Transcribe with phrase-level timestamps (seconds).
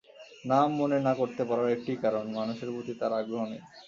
[0.45, 3.61] নাম মনে না করতে পারার একটিই কারণ-মানুষের প্রতি তাঁর আগ্রহ নেই।